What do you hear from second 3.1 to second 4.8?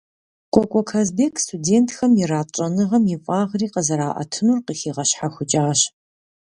и фӏагъри къызэраӏэтынур